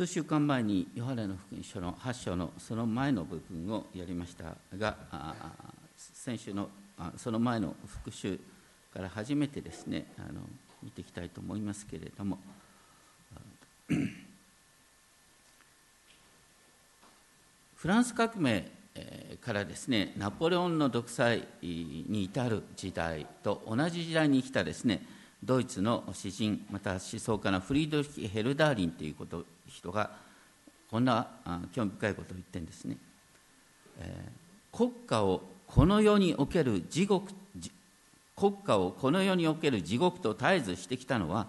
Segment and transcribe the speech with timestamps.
[0.00, 4.96] 数週間前にヨハネの福音書の8章のその前の部分をやりましたが
[5.94, 6.70] 先週の
[7.18, 8.40] その前の復習
[8.94, 10.40] から初めてですねあの
[10.82, 12.38] 見ていきたいと思いますけれども
[17.74, 18.70] フランス革命
[19.42, 30.10] からですねナポレオンの独裁に至る時代と同じ時代に来たですねドイツの詩人また思想家のフリードリヒ・ヘルダーリンということ人が
[30.90, 31.28] こんな
[31.72, 32.96] 興味深いことを言ってるんですね、
[34.00, 37.32] えー、国家をこの世における地獄
[38.36, 41.46] 国家をこの世における地獄と絶えずしてきたのは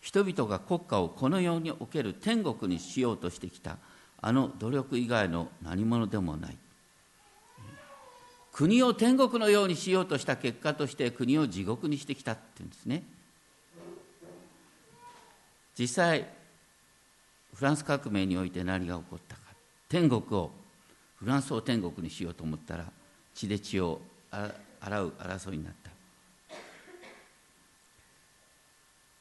[0.00, 3.76] 人々が国家をこの世における天国にしようとしてきた
[4.22, 6.56] あの努力以外の何者でもない。
[8.52, 13.04] 国を天国のようにしようとした結果として国を地獄にしてきたっていうんですね。
[15.80, 16.26] 実際
[17.54, 19.40] フランス革命において何が起こったか。
[19.88, 20.50] 天国を
[21.16, 22.84] フランスを天国にしようと思ったら
[23.34, 25.90] 血で血を洗う争いになった。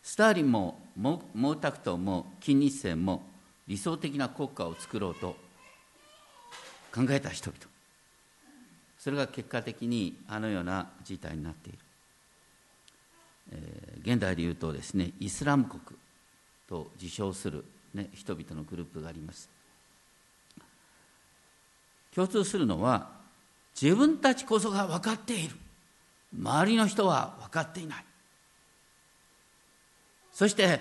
[0.04, 1.22] スターリンも毛
[1.62, 3.26] 沢東も金日成も
[3.66, 5.38] 理想的な国家を作ろうと
[6.94, 7.62] 考えた人々。
[8.98, 11.80] それが結果的にあのような事態になっている、
[13.54, 15.98] えー、現代でいうとですねイスラム国。
[16.70, 19.50] と自称するね、人々のグループがあります。
[22.14, 23.10] 共通するのは
[23.80, 25.56] 自分たちこそが分かっている。
[26.38, 28.06] 周りの人は分かっていない。
[30.32, 30.80] そして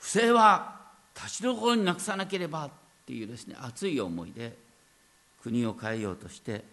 [0.00, 0.80] 不正は
[1.14, 2.70] 立ちどころになくさなければっ
[3.06, 4.56] ていうですね熱い思いで
[5.42, 6.64] 国を変えようとして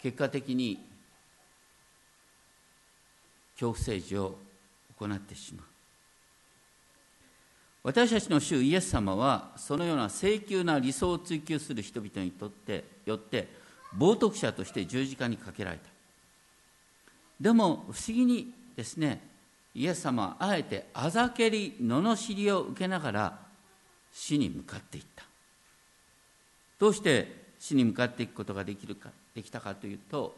[0.00, 0.82] 結果的に
[3.54, 4.38] 恐怖政治を
[4.98, 5.66] 行ってしまう
[7.84, 13.48] 私たちの主イエス様はそのような請求な理想を追求する人々にとってよって
[13.96, 15.84] 冒涜者として十字架にかけられた
[17.40, 19.20] でも不思議にですね
[19.74, 23.38] イエス様はあえてあざけり罵りを受けながら
[24.12, 25.24] 死に向かっていった
[26.78, 30.34] どうして死に向かっていくことができるかできたかというと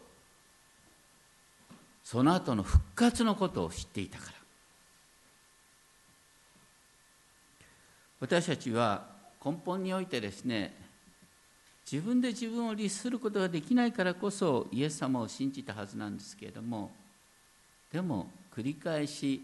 [2.05, 4.38] その後の復活のことを知っていたから
[8.21, 9.07] 私たちは
[9.45, 10.75] 根本においてですね
[11.91, 16.91] 自分で自分を律することができないからこそイエス様を信じたはずなんですけれども
[17.93, 19.43] でも繰り返し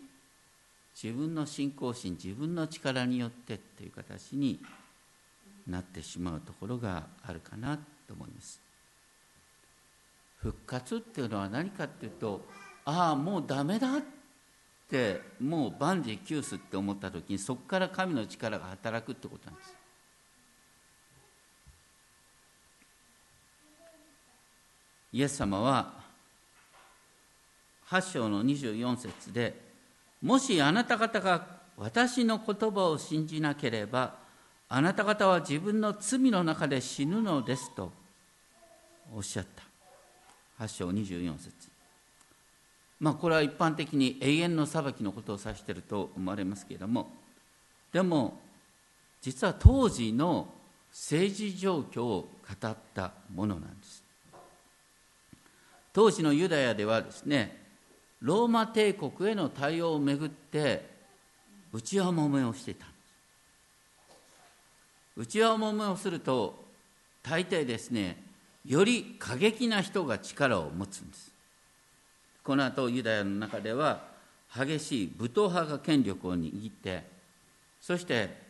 [1.02, 4.60] 自分の信仰心自分の力によってっていう形に
[5.68, 8.60] なってしまうところがあるかなと思います。
[10.36, 12.46] 復活っていうのは何かっていうと
[12.84, 14.02] ああもうダメだっ
[14.94, 19.74] てもう万事休すって思った時にそこから神の力が働くってことなんです。
[25.12, 25.94] イエス様は
[27.88, 29.60] 8章の24節で
[30.22, 31.46] もしあなた方が
[31.76, 34.14] 私の言葉を信じなければ
[34.68, 37.92] あなた方は自分の罪の中で死ぬのですと
[39.12, 39.46] おっしゃっ
[40.58, 40.64] た。
[40.64, 41.73] 8章24節。
[43.04, 47.10] まあこれは一般的に永遠の裁きのことを指していると思われますけれども
[47.92, 48.40] でも
[49.20, 50.48] 実は当時の
[50.90, 52.06] 政治状況を
[52.62, 54.02] 語ったものなんです。
[55.92, 57.62] 当時のユダヤではですね
[58.22, 60.88] ローマ帝国への対応をめぐって
[61.74, 62.94] 内輪もめをしていたんで
[65.18, 65.28] す。
[65.28, 66.64] 内輪もめをすると
[67.22, 68.16] 大抵ですね
[68.64, 71.33] より過激な人が力を持つんです。
[72.44, 74.02] この後ユダヤの中では
[74.54, 77.02] 激しい武闘派が権力を握って
[77.80, 78.44] そして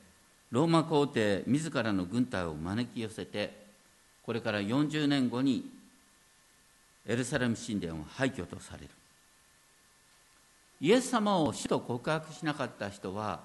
[0.50, 3.64] ローマ皇帝自らの軍隊を招き寄せて
[4.24, 5.70] これから40年後に
[7.06, 8.88] エルサレム神殿を廃墟とされる。
[10.80, 13.40] イエス様を死と告白しなかった人は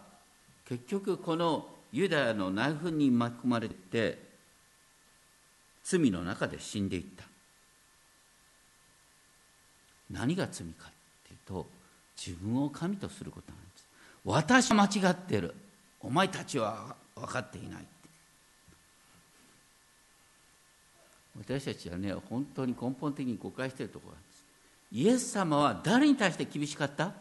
[0.68, 4.18] 結局このユダヤの内紛に巻き込まれて
[5.84, 7.29] 罪の中で死んでいった。
[10.12, 10.92] 何が罪かっ
[11.28, 11.68] ていうと
[12.18, 13.86] 自分を神とすることなんです。
[14.26, 15.56] 私は間違ってる。
[16.02, 17.86] お前たちは分かっていない
[21.38, 24.46] 私たちはね本当に根本的に誤解しているところなんです。
[24.92, 27.14] イエス様は誰に対して厳しかった？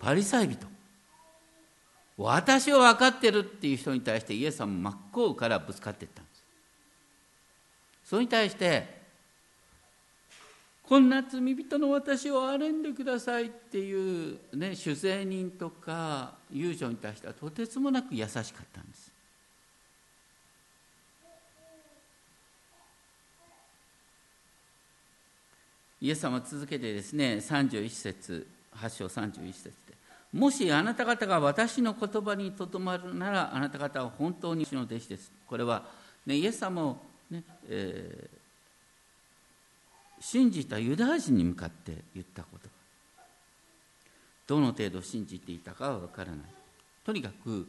[0.00, 0.66] パリサイ人。
[2.18, 6.42] 私は分かってるっていう人に対してイエス様真っ向からぶつかっていったんです。
[8.04, 9.01] それに対して
[10.88, 18.42] こんな罪人の私を憐れんでくださいっていう、ね、酒税人とか遊女に対してはとてつもなく優しかっ
[18.72, 19.12] たんです。
[26.00, 28.44] イエス様続けてですね31節
[28.74, 29.72] 8章31節で
[30.32, 35.30] もしあなた方が私の言葉にとどまるならあなた方は本当に私の弟子です。
[35.46, 35.84] これは、
[36.26, 36.96] ね、イエス様を
[37.30, 38.41] ね、えー
[40.22, 42.68] 信じたユダヤ人に向かって言ったこと。
[44.46, 46.38] どの程度信じていたかは分からない。
[47.04, 47.66] とにかく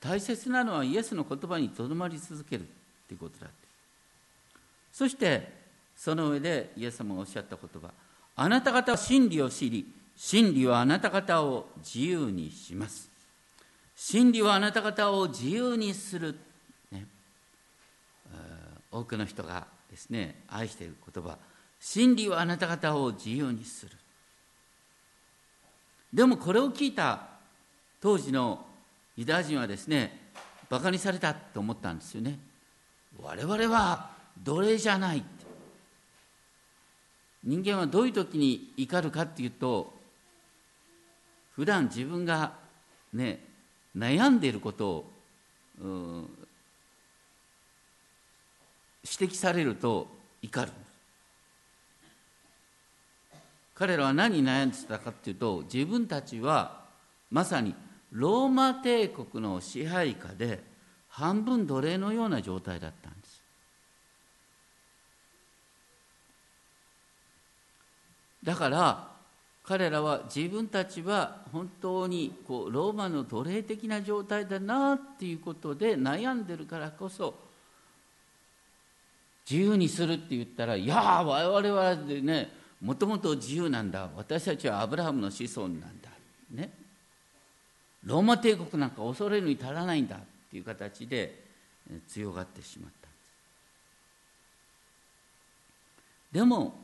[0.00, 2.66] 大切なのはイエスの言葉にとどまり続ける
[3.06, 3.54] ということだって。
[4.92, 5.48] そして
[5.96, 7.90] その上でイエス様がおっしゃった言葉。
[8.34, 13.08] あなた方は真理を知り真理はあなた方を自由にします。
[13.94, 16.36] 真理はあなた方を自由にする、
[16.90, 17.06] ね、
[18.90, 21.38] 多くの人がですね愛している言葉。
[21.84, 23.96] 真理はあなた方を自由にする。
[26.14, 27.26] でもこれを聞いた
[28.00, 28.64] 当時の
[29.16, 30.30] ユダヤ人はですね
[30.70, 32.38] バカにされたと思ったんですよね。
[33.20, 34.10] 我々は
[34.44, 35.24] 奴隷じゃない
[37.42, 39.92] 人間はどういう時に怒るかっていうと
[41.56, 42.52] 普段自分が
[43.12, 43.44] ね
[43.96, 45.10] 悩んでいることを
[49.02, 50.06] 指摘されると
[50.42, 50.70] 怒る。
[53.74, 56.82] 彼らは何に悩んでたかっていうと自分たちは
[57.30, 57.74] まさに
[58.10, 60.62] ローマ帝国の支配下で
[61.08, 63.42] 半分奴隷のような状態だったんです。
[68.44, 69.12] だから
[69.64, 77.34] 彼らは自分たちは本当にこうローマの奴隷的な状態だなっていうことで悩んでるからこそ
[79.48, 84.10] 自由にするって言ったらいや我々はねもともと自由なんだ。
[84.16, 86.10] 私たちはアブラハムの子孫なんだ。
[86.50, 86.70] ね。
[88.04, 90.18] ローマ帝国なんか恐れるに足らないんだっ
[90.50, 91.44] ていう形で
[92.08, 93.08] 強がってしまった。
[93.08, 93.32] んです
[96.32, 96.74] でも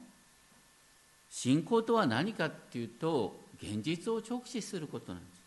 [1.28, 5.38] 信仰とは何かっていうと現実を直視することなんです。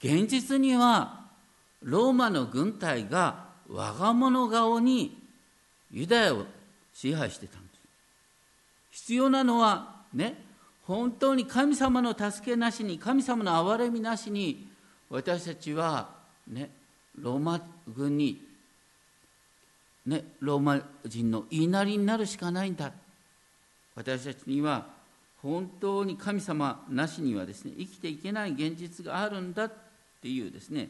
[0.00, 1.26] 現実には
[1.82, 5.18] ローマの軍隊が我が物顔に
[5.90, 6.46] ユダヤを
[6.94, 7.67] 支配してたんです。
[8.90, 10.42] 必要なのはね
[10.84, 14.68] 本当に神様の助けなしに神様の憐れみなしに
[15.10, 16.08] 私たちは
[16.46, 16.70] ね
[17.16, 18.42] ローマ軍に
[20.06, 22.92] ねローマ人の言いなりになるしかないんだ。
[23.94, 24.86] 私たちには
[25.42, 29.72] 本当に神様なしにはですね生きていけない現実があるんだっ
[30.22, 30.88] ていうですね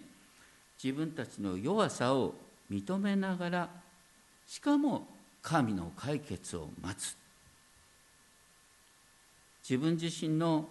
[0.82, 2.34] 自分たちの弱さを
[2.70, 3.68] 認めながら
[4.46, 5.08] しかも
[5.42, 7.16] 神の解決を待つ。
[9.68, 10.66] 自分自身の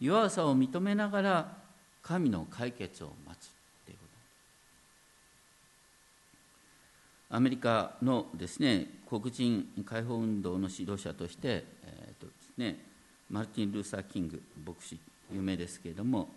[0.00, 1.56] 弱さを認めながら
[2.00, 3.50] 神の解決を待つ
[3.84, 4.04] というこ
[7.30, 7.36] と。
[7.36, 12.78] アメリカのですね黒人解放運動の指導者として、えーとですね、
[13.28, 15.00] マルティン・ルーサー・キング牧師
[15.32, 16.28] 有名ですけれども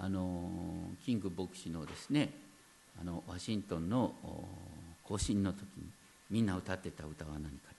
[0.00, 0.50] あの
[1.04, 2.30] キング牧師のですね
[3.00, 4.14] あのワシントンの
[5.04, 5.84] 行進の時に
[6.28, 7.75] みんな歌ってた歌は何か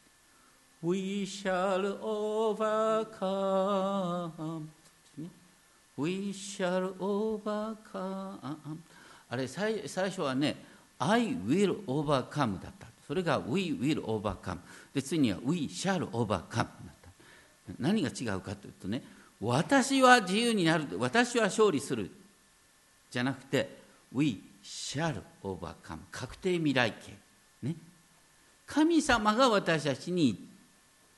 [0.82, 3.18] We shall overcome.
[5.98, 8.38] We shall overcome.
[9.30, 10.56] あれ最最初はね、
[11.00, 12.88] I will overcome だった。
[13.08, 14.60] それが We will overcome。
[14.94, 16.68] で、次には We shall overcome だっ
[17.02, 17.10] た。
[17.80, 19.02] 何が違うかというとね、
[19.42, 22.12] 私は自由になる、私は勝利する。
[23.10, 23.78] じゃなくて、
[24.14, 26.00] We shall overcome。
[26.12, 27.14] 確定未来形。
[27.64, 27.76] ね。
[28.68, 30.38] 神様が私たちに言っ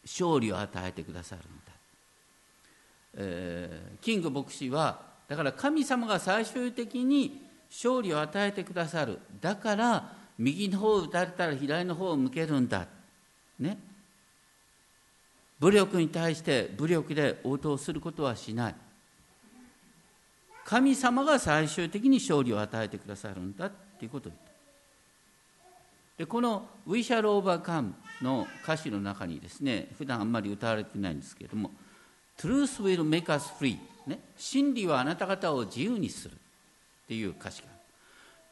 [0.04, 1.50] 勝利を与えてくださるんだ、
[3.16, 9.20] えー、キング牧師はだから神様が最終的に勝利を与えてくださる。
[9.40, 12.88] だから右の方を打たれたら左の方を向けるんだ。
[13.60, 13.78] ね。
[15.60, 18.76] 武力に対して武力で応答することはしない。
[20.66, 24.50] 神様が最終的に勝利を与えてくださるんだっていうことを言った。
[26.18, 31.72] でこの「We shall overcome」の歌詞の中にですね普段あんまり歌われてないんですけれども
[32.38, 36.38] 「Truth will make us free」ね「真理はあなた方を自由にする」っ
[37.08, 37.80] ていう歌詞がある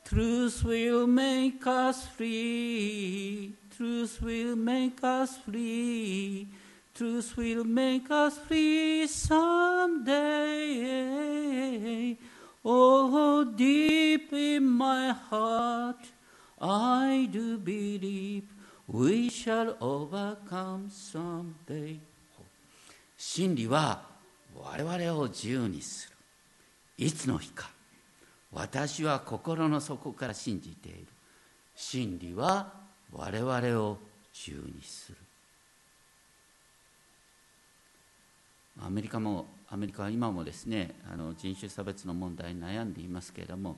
[0.10, 6.48] Truth will make us free Truth will make us free
[6.96, 10.18] Truth will make us free someday
[12.64, 15.98] Oh deep in my heart
[16.60, 18.57] I do believe
[18.90, 22.00] We shall overcome someday.
[23.18, 24.06] 真理は
[24.56, 27.06] 我々を自由にする。
[27.06, 27.70] いつの日か。
[28.54, 31.08] 私は心の底から信じている。
[31.76, 32.74] 真理は
[33.12, 33.98] 我々を
[34.34, 35.18] 自由にする。
[38.82, 43.76] アメリカもアメリカは今もですねあの人種差別の問題に悩んでいますけれども。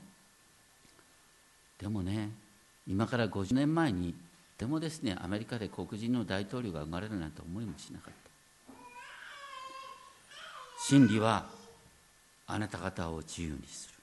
[1.79, 2.29] でもね
[2.87, 4.13] 今から50年前に
[4.59, 8.29] でもですねアメリカで黒人の大統領が生まれるなんて思いもしなかった。
[10.85, 11.45] 真理は
[12.45, 13.95] あなた方を自由にする。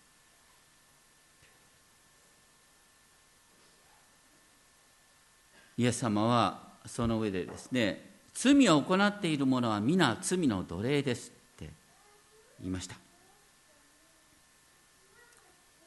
[5.79, 11.69] イエス様はその上でですね罪を行っている者は皆罪の奴隷ですって
[12.61, 12.97] 言いました。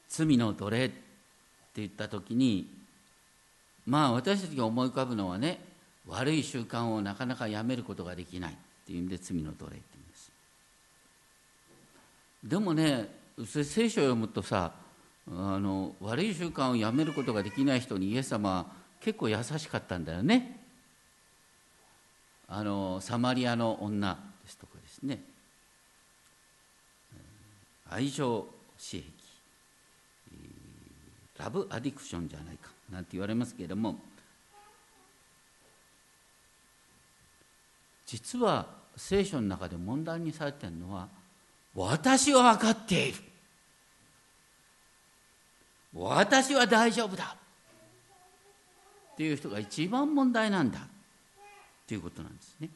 [0.08, 0.96] 罪の奴隷って
[1.78, 2.79] 言った時に
[3.90, 5.60] まあ私たちが思い浮かぶのはね
[6.06, 8.56] 悪い習慣をなかなかやめることができないっ
[8.86, 10.32] ていう意味で罪の奴隷って言います。
[12.44, 13.10] でもね
[13.46, 14.74] 聖書を読むとさ
[15.28, 18.66] あの悪い習慣をやめることができない人にイエス様は
[19.02, 20.60] 結構優しかったんだよね。
[22.48, 25.24] あのサマリアの女ですとかですね。
[27.90, 28.46] 愛情
[28.78, 29.19] 刺激
[31.40, 33.96] ラブアディクションじゃないかなんて言われますけれども
[38.06, 38.68] 実は
[38.98, 41.08] 聖書の中で問題にされているのは
[41.76, 43.18] 私は分かっている。
[45.94, 47.36] 私は大丈夫だ。
[49.14, 50.82] っていう人が一番問題なんだっ
[51.86, 52.70] ていうことなんですね。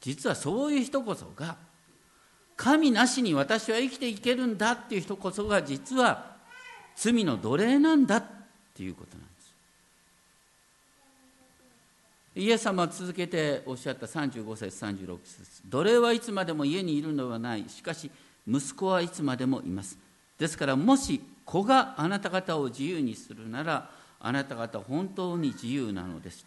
[0.00, 1.56] 実はそういう人こそが
[2.56, 6.37] 神なしに私は生きていけるんだっていう人こそが実は
[7.00, 8.24] 罪の奴隷なんだっ
[8.74, 9.54] ていうことなんです。
[12.34, 15.62] イエス様は続けておっしゃった35節36節。
[15.66, 17.64] 奴隷はいつまでも家にいるのではない。
[17.68, 18.10] しかし
[18.48, 19.96] 息子はいつまでもいます。
[20.40, 26.44] ですからもし子があなた方を自由にするならあなた方本当に自由なのです。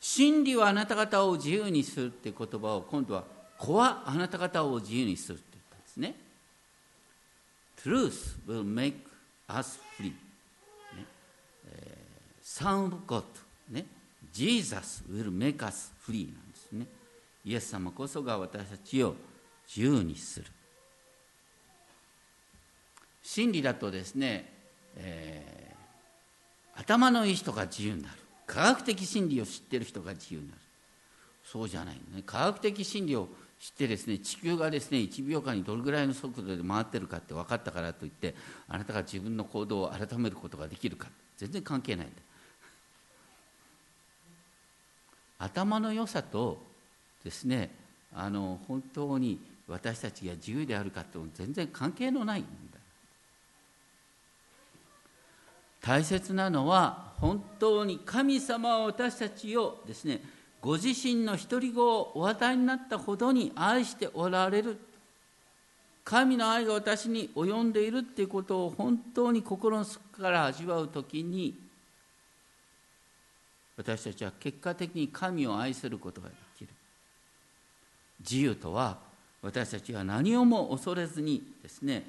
[0.00, 3.24] 真理はあなた方を自由にするって言葉を今度は
[3.58, 6.21] 子はあなた方を自由にするって言ったんですね。
[7.82, 8.94] Truth will make
[9.48, 10.14] us free、ね。
[11.66, 13.24] えー、Son of God、
[13.70, 13.86] ね、
[14.32, 16.86] Jesus will make us free なんですね。
[17.44, 19.16] イエス様こそが私たちを
[19.66, 20.46] 自由にする。
[23.22, 24.52] 真理だとですね、
[24.96, 25.62] えー
[26.74, 28.14] 頭のいい人が自由になる。
[28.46, 30.60] 科学的真理を知ってる人が自由になる。
[31.44, 32.22] そうじゃないね。
[32.24, 33.28] 科学的真理を
[33.62, 38.34] 知ってですね地球がですね1秒間にどれぐらいの速度で回ってるかって分かったからといって
[38.66, 41.06] あなたが自分の行動を改めることができるか。
[41.36, 42.16] 全然関係ないんだ。
[45.38, 46.60] 頭の良さと
[47.22, 47.70] ですね
[48.12, 49.38] あの本当に
[49.68, 52.48] 私たちが自由であるかって全然関係のないんだ。
[55.80, 60.20] 大切なのは本当に神様は私たちをですね
[60.62, 64.78] ご自身の独り子をお与えになったほどに愛しておられる。
[66.04, 71.60] 神の愛が私に及んでいるっていうことを本当に心の底から味わう時に
[73.76, 76.70] 私たちは結果的に神を愛することができる。
[78.20, 78.98] 自由とは
[79.42, 82.04] 私たちは何をも恐れずにですね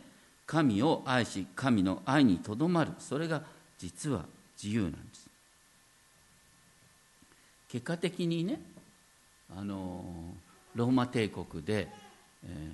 [0.45, 2.91] 神を愛し神の愛にとどまる。
[2.99, 3.41] それが
[3.79, 4.25] 実は
[4.61, 5.22] 自由なんです。
[7.73, 8.61] 結果的にね
[9.57, 10.05] あの
[10.75, 11.87] ローマ帝国で、
[12.45, 12.71] えー、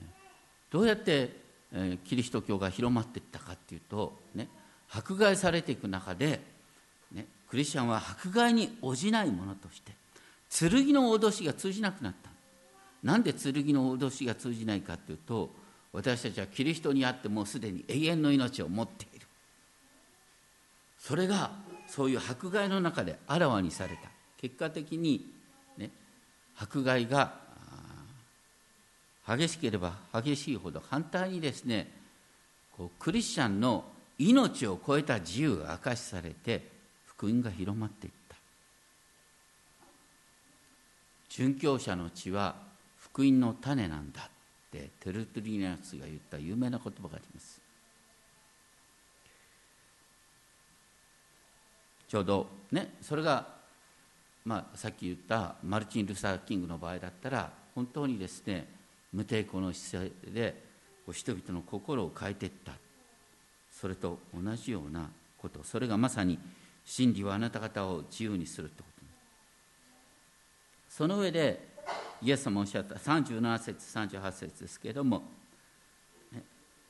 [0.69, 1.31] どうやって、
[1.71, 4.49] えー、キリスト教が広まっていったかっていうと、ね、
[4.91, 6.41] 迫害されていく中で、
[7.13, 9.93] ね、クリスチャンは迫害に応じないものとして
[10.49, 12.29] 剣の脅しが通じなくなった。
[13.01, 15.49] なんで剣の脅しが通じないかっていうと
[15.93, 19.25] 私たちはキリストにあってもうすでに永遠の命を持っている。
[20.99, 21.51] それが
[21.87, 24.08] そういう迫害の中であらわにされた。
[24.39, 25.29] 結果的に、
[25.77, 25.89] ね、
[26.57, 27.33] 迫害が
[29.27, 31.91] 激しければ激しいほど反対にですね
[32.75, 33.83] こうクリスチャンの
[34.17, 36.67] 命を超えた自由が明かしされて
[37.05, 38.35] 福音が広まっていった。
[41.29, 42.55] 殉教者の血は
[42.97, 44.29] 福音の種なんだっ
[44.71, 47.61] てテルトリナスが言った有名な言葉があります。
[52.07, 53.58] ちょうどねそれが、
[54.49, 58.67] まあ、さっき言ったマルチン・ルサー・キングの場合だったら本当にですね
[59.13, 60.63] 無抵抗の姿勢で
[61.11, 62.71] 人々の心を変えていった。
[63.71, 65.59] それと同じようなこと。
[65.63, 66.39] それがまさに
[66.83, 69.05] 真理はあなた方を自由にするってこと。
[70.89, 71.67] その上で
[72.23, 75.21] イエス様おっしゃった37節38節ですけれども、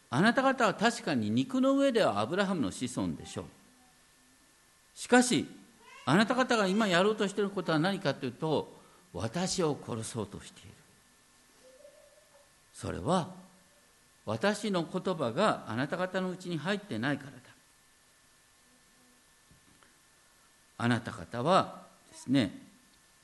[0.09, 3.45] あなた方は確かに肉の上ではアブラハムの子孫でしょう。
[4.95, 5.58] しかし
[6.09, 8.67] あなた方が今やろうとしていることは何かというと
[9.13, 10.69] 私を殺そうとしている。
[12.73, 13.29] それは
[14.25, 17.37] 私の言葉があなた方のうちに入ってないからだ。
[20.79, 22.59] あなた方はですね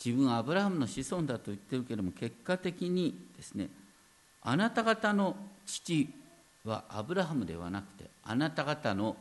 [0.04, 3.70] 自分はアブラハムの子孫だと言ってるけれども結果的にですね
[4.44, 6.08] あなた方の父
[6.64, 9.16] はアブラハムではなくてあなた方の、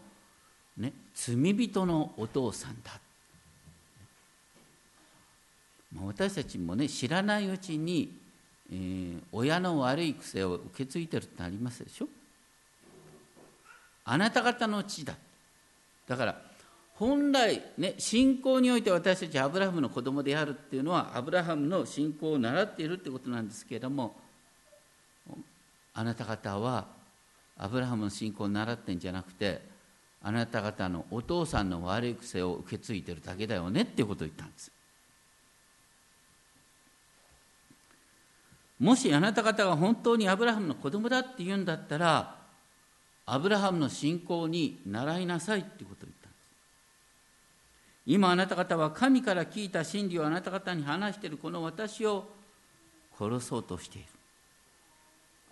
[0.76, 3.00] ね、罪人のお父さんだ
[6.02, 8.16] 私たちもね知らないうちに、
[8.70, 12.08] えー、親の悪い癖を受け継いでるってありますでしょ？
[14.04, 15.14] あなた方の父だ。
[16.06, 16.42] だから
[16.96, 24.14] 本来ね信仰において私たちアブラハムの子供であるっていうのはアブラハムの信仰を習っているってことなんですけれども
[25.94, 26.86] あなた方は
[27.56, 29.62] アブラハムの信仰を習ってんじゃなくて
[30.22, 34.70] あなた方のお父さんの悪い癖を受け継いでるだけだよねっていうことを言ったんです。
[38.78, 42.36] もしあなた方が本当にアブラハムの子供だって言うんだったら
[43.26, 46.44] アブラハムの信仰に習いなさいっていうことを言ったんです。
[48.06, 52.28] 今あなた方は神から聞いた真理をあなた方に話しているこの私を
[53.18, 54.08] 殺そうとしている。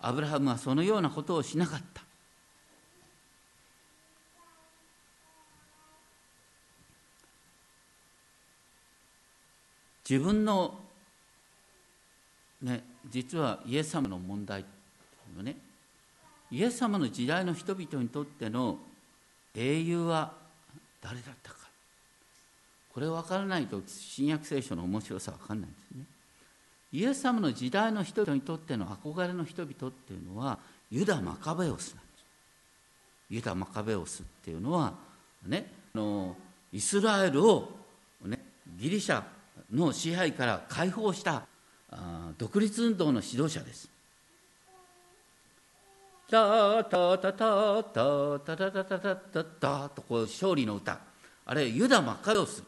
[0.01, 2.03] アブラハムはそのようなことをしなかった。
[10.07, 10.77] 自分の
[12.61, 14.65] ね、実はイエス様の問題
[15.35, 15.57] のね。
[16.51, 18.77] イエス様の時代の人々にとっての
[19.55, 20.33] 英雄は
[21.01, 21.57] 誰だったか。
[22.93, 26.05] これ分からないと新約聖書の面白さ分かんないんですね。
[26.91, 30.59] イエス様の時代の人々にとっての憧れの人々っていうのは
[30.91, 32.25] ユダ・マカベオスなんです。
[33.31, 34.93] ユダ・マカベオスっていうのは
[35.47, 36.35] ねあの
[36.71, 37.71] イスラエルを、
[38.23, 38.39] ね、
[38.77, 39.23] ギリシャ
[39.71, 41.47] の支配から解放した
[42.37, 43.89] 独立運動の指導者です。
[46.29, 50.99] タタタタタタタタタタタタとこう勝利の歌。
[51.45, 52.63] あれユダ・マカロス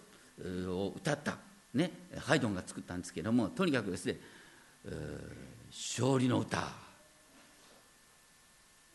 [0.67, 1.38] を歌った、
[1.73, 4.17] ね、ハイドンが作ったんですけどもとにかくですね
[5.71, 6.61] 勝利の歌。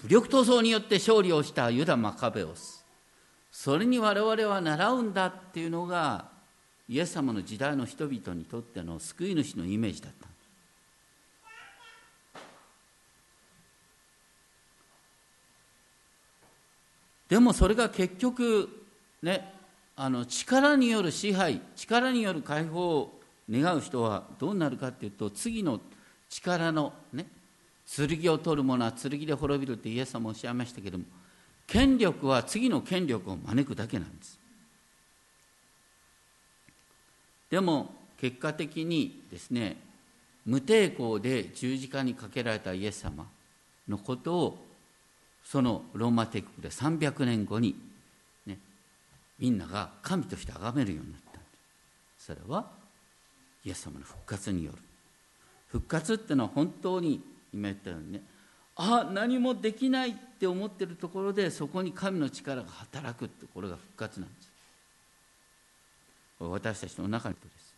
[0.02, 2.84] 武力闘争によって勝利をしたユダ・マカベオス。
[3.50, 6.29] それに我々は習うんだっていうのが
[6.90, 10.29] イエス様の時代の人々にとっての救い主のイメージだった。
[17.29, 18.68] でもそれが結局
[19.22, 19.55] ね
[19.94, 25.81] あの力による支配力による解放を願う人はどうなるかっていうと次の
[26.29, 27.26] 力のね
[27.87, 31.05] 剣を取る者は剣で滅びるってイエス様おっしゃいましたけども
[31.68, 34.39] 権力は次の権力を招くだけなんです。
[37.50, 39.76] でも結果的にですね
[40.46, 43.26] 無抵抗で十字架にかけられたイエス様
[43.88, 44.66] のことを
[45.44, 47.74] そのローマ帝国で300年後に、
[48.46, 48.58] ね、
[49.38, 51.40] みんなが神として崇めるようになった。
[52.18, 52.66] それは
[53.64, 54.78] イエス様の復活による。
[55.68, 57.20] 復活っていうのは本当に
[57.52, 58.22] 今言ったようにね
[58.76, 64.50] あ何もできないって思ってるところでそこに神の力が働くってこれが復活なんです。
[66.48, 67.70] 私たちの中のことです。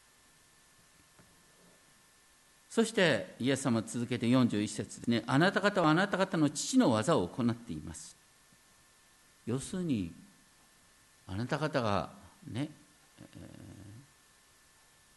[2.71, 8.17] そしてイエス様続けて41節ですねあなた方はあなた方の父の技を行っています。
[9.45, 10.13] 要するに
[11.27, 12.11] あなた方が
[12.51, 12.71] ね、
[13.21, 13.25] え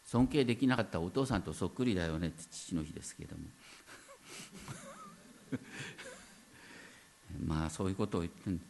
[0.06, 3.44] ー、尊敬できなかったお父さんとそっくりだよねって父の日ですけれども。
[7.46, 8.60] まあそういうことを言ってる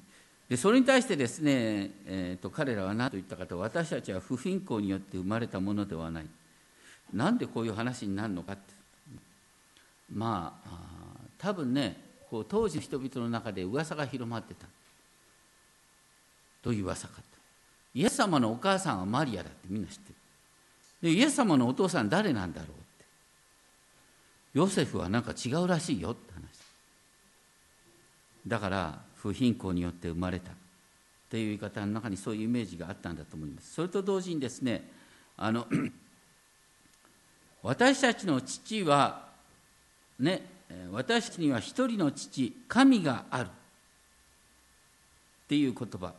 [0.48, 6.26] でそれに対してですね、えーと、彼らは何と言ったかと私たちは不貧困によって生まれたものではない。
[7.12, 8.62] なんでこういう話になるのかって。
[10.12, 10.70] まあ
[11.38, 14.66] 多分ねこう当時の人々の中で噂が広まってた。
[16.62, 17.22] どういう噂かと
[17.94, 20.14] イエス様のお母さんはマリアだってみんな知ってる。
[21.02, 23.04] でイエス様のお父さん誰なんだろうって。
[24.54, 26.42] ヨセフはなんか違うらしいよって話。
[28.46, 30.52] だから不貧困によって生まれた
[31.30, 33.74] という言い方の中にそういうイメージがあったんだと思います。
[33.74, 34.88] それと同時にですね
[35.36, 35.66] あの
[37.62, 39.26] 私たちの父は
[40.20, 40.42] ね
[40.92, 43.50] 私たちには一人の父神があるっ
[45.48, 46.12] ていう言葉。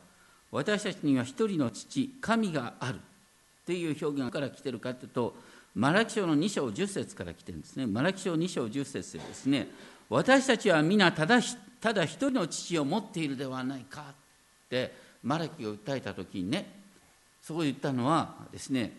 [0.51, 2.99] 私たちには一人の父神があるっ
[3.65, 5.35] ていう表現から来てるかというと
[5.77, 7.85] マラキ書の2章10節から来てるんですね。
[7.85, 9.67] マラキ書2章10節でですね
[10.09, 11.39] 私たちは皆ただ
[11.79, 14.13] ただ一人の父を持っているではないかっ
[14.71, 16.67] てマラキが訴えた時にね
[17.43, 18.91] そこで言ったのはですね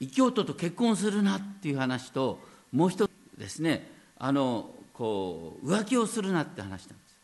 [0.00, 2.40] 異教徒と結婚するなっていう話と
[2.72, 7.16] もう一つですねあのこう浮気をするなって話なんです。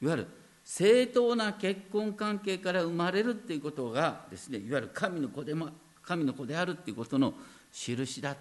[0.00, 0.28] いわゆる
[0.64, 5.70] 正当な結婚関係から生まれるっていうことがですねいわゆる神の子でも
[6.04, 7.34] 神の子であるっていうことの
[7.74, 8.36] 印だっ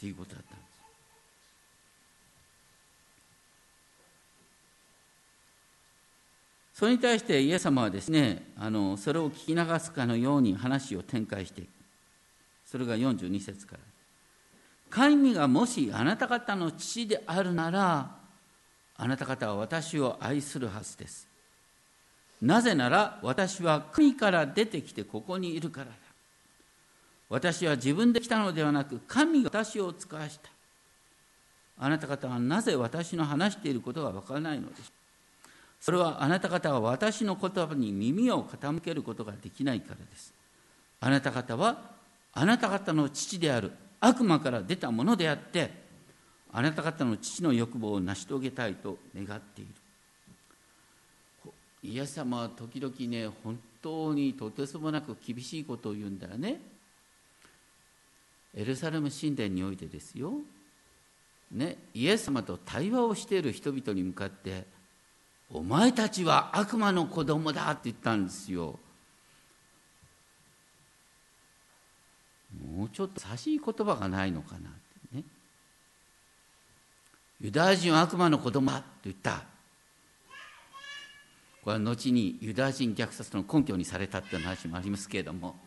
[0.00, 0.66] ていうことだったんです。
[6.74, 11.62] それに対してイエス様はですねあのそれを聞き流すかのように話を展開して
[12.66, 13.80] それが42節から。
[14.88, 18.10] 神がもしあなた方の父であるなら
[18.96, 21.28] あなた方は私を愛するはずです。
[22.40, 25.92] なぜなら私は神から出てきてここにいるからだ。
[27.28, 30.50] 私は自分で来たのではなく神が私を使わした。
[31.78, 34.86] あなた方はなぜ私の話していることがわからないのでしょう。
[35.80, 40.32] それはあなた方は私の言葉に耳を傾けることができないからです。
[41.00, 41.78] あなた方は
[42.32, 45.70] あなた方の父である悪魔から出たものであって
[46.52, 49.70] あなた方の父の欲望を成し遂げたいと願っている。
[51.82, 56.60] イエス様は時々ね本当にとてつもなく厳しいことを言うんだよね。
[58.56, 60.32] エルサレム神殿においてですよ、
[61.52, 64.64] ね、イエス様と対話をしている人々に向かって
[65.52, 68.78] 「お前たちは悪魔の子供だ」って言ったんですよ。
[72.76, 74.72] もうちょっと優しい言葉がないのかなっ
[75.10, 75.24] てね。
[77.42, 79.44] ユダヤ人は悪魔の子供だって言った。
[81.62, 85.65] これは後にユダヤ人虐殺の根拠にされたっていう話もありますけれども。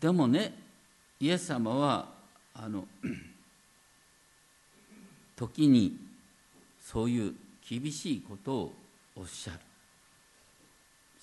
[0.00, 0.54] でもね
[1.20, 2.08] イエス様は
[2.54, 2.86] あの
[5.36, 5.96] 時に
[6.82, 7.34] そういう
[7.68, 8.72] 厳しいことを
[9.16, 9.58] おっしゃる。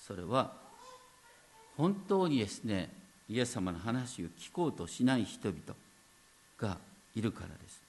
[0.06, 0.52] それは
[1.76, 2.88] 本当にですね
[3.28, 5.58] イエス様の話を聞こうとしない人々
[6.58, 6.78] が
[7.14, 7.82] いるからです。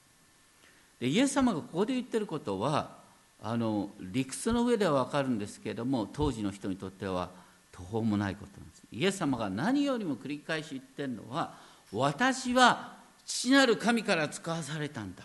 [1.00, 2.98] でイエス様がここで言ってることは
[3.42, 7.30] あの理屈の上では分かるんですけれども当時の人にとっては
[7.80, 8.82] 途方もないことなんです。
[8.92, 11.54] イエス様が何よりも繰り返し言ってるのは
[11.92, 15.22] 私は父なる神から使わされたんだ。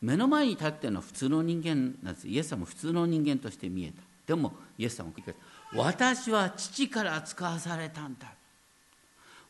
[0.00, 2.28] 目の前に立ってるのは普通の人間なんです。
[2.28, 4.02] イエス様も普通の人間として見えた。
[4.26, 5.36] でもイエス様繰り返し
[5.74, 8.28] 私は父から使わされたんだ。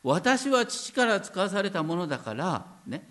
[0.03, 3.07] 私は父から使わされたものだからね。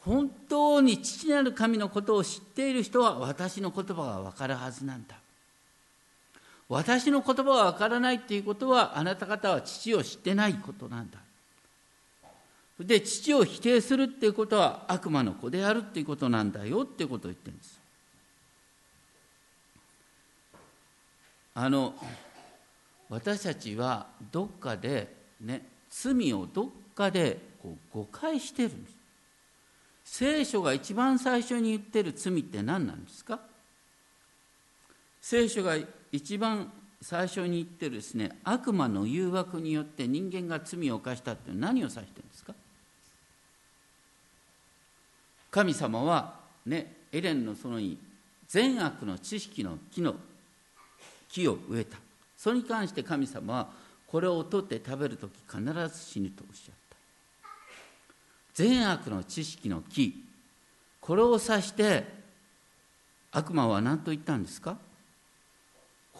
[0.00, 5.19] 本当に父なる神のことを知っている人は私の言葉が分かるはずなんだ。
[6.70, 11.18] 私の言葉がわからないっていうことはあなた方は父を知ってないことなんだ。
[12.78, 17.80] で父を否定するっていうことは悪魔の子であるっていうことなんだよっていうことを言ってるんです。
[21.54, 21.92] あの
[23.08, 28.94] 私たちはどっかでね罪をどっかでこう誤解してるんです。
[30.04, 33.40] 聖書が一番最初に言ってる罪って何なんですか？
[35.20, 35.74] 聖書が
[36.12, 42.54] 一番最初に言ってるですね悪魔の誘惑によって人間が罪を犯したって何を指してるんですか？
[45.50, 46.34] 神様は
[46.66, 47.98] ねエレンの園に
[48.48, 50.14] 善悪の知識の木の
[51.28, 51.96] 木を植えた。
[52.36, 53.68] それに関して神様は
[54.06, 56.96] これを取って食べる時必ず死ぬとおっしゃった。
[58.54, 60.24] 善悪の知識の木
[61.00, 62.04] これを指して
[63.32, 64.76] 悪魔は何と言ったんですか？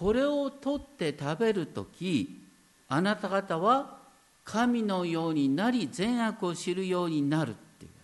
[0.00, 2.40] これを取って食べる時
[2.88, 3.98] あなた方は
[4.44, 7.94] 神のようになり善悪を知るようになるって言わ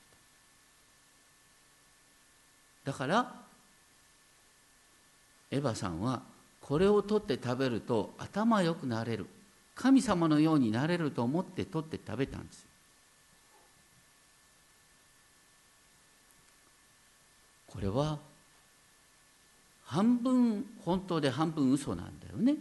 [2.85, 2.92] れた。
[2.92, 3.35] だから
[5.50, 6.20] エヴァさんは
[6.61, 9.26] これを取って食べると頭良くなれる。
[9.74, 12.68] 神様のようになれると思って取って食べたんですよ。
[17.68, 18.18] これは
[19.87, 22.57] 半分本当で半分嘘なんだよね。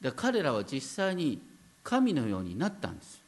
[0.00, 1.42] で彼らは実際に
[1.82, 3.20] 神のようになったんです。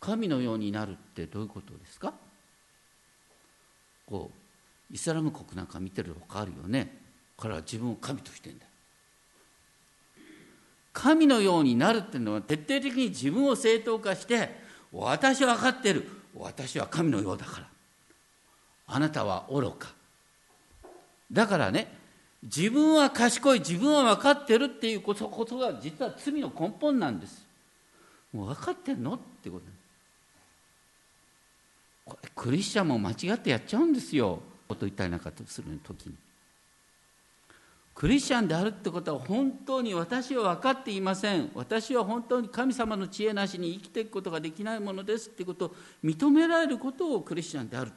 [0.00, 2.14] 神のようになるってどういうことですか？
[4.06, 4.30] こ
[4.90, 6.96] うイスラム国なんか見てると分かるよね。
[7.36, 8.66] 彼は自分を神としてんだ
[10.92, 14.50] 神のようになるっていうのは徹底的に自分を正当化して
[14.92, 16.08] 私は分かってる。
[16.34, 17.68] 私は神のようだから。
[18.88, 19.88] あなたは愚か。
[21.30, 21.92] だからね
[22.42, 27.46] 自分は賢い自分は分かってるっていうことことが実は罪の根本なんです。
[28.32, 29.64] もう分かってんのってこと。
[32.04, 34.40] これクリスチャンも間違ってやっちゃうんですよ。
[34.66, 36.14] こと言ったりなんかする時に。
[37.94, 41.50] クリスチャンであるってことは本当に私は分かっていません。
[41.54, 45.74] 私は本当に神様の知恵なしに生きていくことができないものですってことを
[46.04, 47.92] 認められることをクリスチャンである。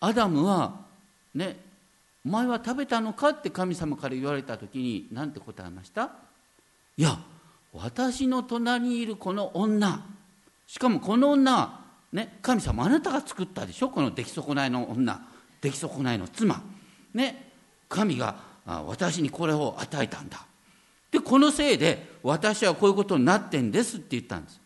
[0.00, 0.80] アダムは
[1.34, 1.56] ね
[2.24, 6.10] お前は食べたのかって神様から言われた時に何て答えました？
[6.96, 7.18] いや
[7.72, 10.04] 私の隣にいるこの女。
[10.66, 11.80] しかもこの女
[12.12, 13.88] ね神様あなたが作ったでしょ？
[13.88, 15.20] この出来損ないの女。
[15.60, 16.62] 出来損ないの妻。
[17.14, 17.52] ね
[17.88, 18.36] 神が
[18.66, 20.44] 私にこれを与えたんだ。
[21.10, 24.60] でこのせいで私はこういうことになってんですって言ったんです。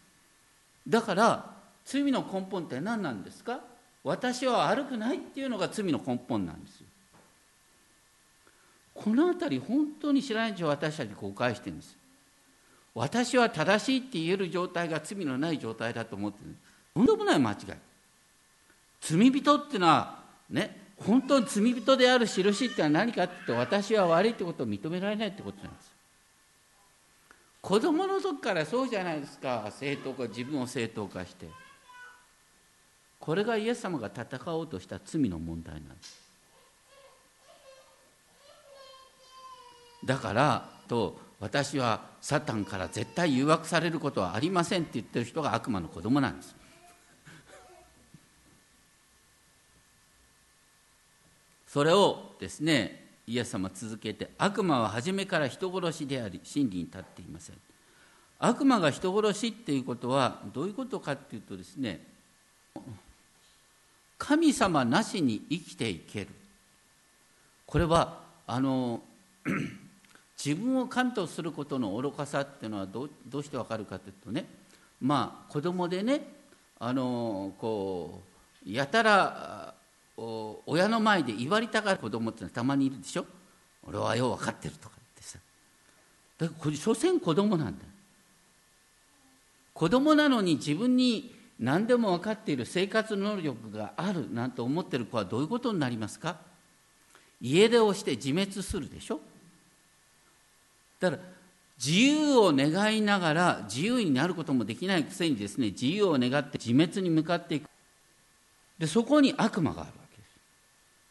[0.86, 3.60] だから罪の根本って何なんですか？
[4.04, 6.86] 私は悪くないっていうのが罪の根本なんですよ。
[8.94, 11.96] この辺り本当に知らないうち私たち誤解してるんです
[12.94, 16.54] 私は正しいって言える状態が罪のない状態だと思ってる。
[16.94, 17.56] とんでもない間違い。
[19.00, 25.94] 罪人っていうのはね本当に罪人である印ってのは何かって言って私は悪いってことを認められないってことなんです
[27.60, 29.66] 子供の時からそうじゃないですか。
[29.70, 31.48] 正当化自分を正当化して。
[33.24, 36.22] これがイエス様が戦おうとした罪の問題なんです。
[40.04, 46.54] だからと私はサタンから絶対誘惑されることはありませんって言ってる人が悪魔の子供なんです。
[51.66, 57.56] それをですねイエス様続けて悪魔は初めから人殺しであり真理に立っていません。
[58.38, 62.12] 悪魔が人殺しっていうことはどういうことかっていうとですね
[64.18, 66.28] 神様なしに生きていける。
[67.66, 69.02] これはあの
[70.42, 74.44] 自分を神とすることの愚かさっていうのはどうどうしてわかるかというとね
[75.00, 76.26] まあ子供でね
[76.78, 78.20] あのこ
[78.66, 79.74] うやたら
[80.16, 83.26] 親の前で言われたがる子供ってのはたまにいるでしょ？
[83.86, 85.38] 俺はよう分かってるとかってさ。
[86.38, 87.84] だからこれ所詮子供なんだ。
[89.72, 96.36] 子供なのに自分に何でも分かっている生活能力があるなんて思ってる子はどういうことになりますか？
[97.40, 99.20] 家出をして自滅するでしょ？
[101.00, 101.22] だから
[101.78, 107.68] 自由を願いながら自由になることもできないくせにですね自由を願って自滅に向かっていく。
[108.78, 110.30] でそこに悪魔があるわけです。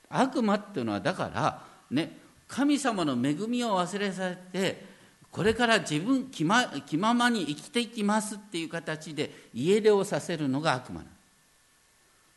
[0.10, 4.93] 悪魔っていうのはだからね神様の恵みを忘れさせて
[5.34, 11.08] これから自分気ま気ままに生きていきますっていう形で家出をさせるのが悪魔な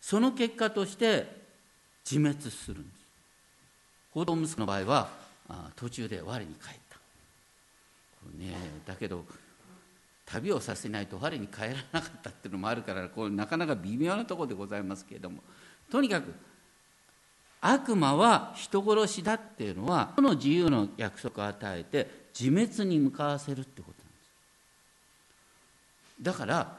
[0.01, 1.27] その結果として
[2.11, 3.07] 自滅するんです。
[4.13, 5.11] 報道息子の場合は
[5.77, 6.97] 途中で我に帰った。
[8.39, 8.55] ね
[8.87, 9.27] だけど
[10.25, 15.43] 旅をさせないと我に帰らなかったっていうのもあるからこうなかなか微妙なところでございますけれども。
[15.91, 16.33] とにかく
[17.61, 23.95] 悪魔は人殺しだっていうのはこの自由の約束を与えて自滅に向かわせるってことなんで
[26.19, 26.23] す。
[26.23, 26.79] だから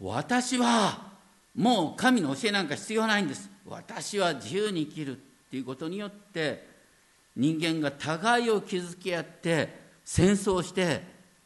[0.00, 1.08] 私は
[1.54, 3.50] もう神の教えなんか必要ないんです。
[3.66, 6.66] 私は自由に生きるっていうことによって
[7.36, 11.02] 人間が互いを築き合って戦争して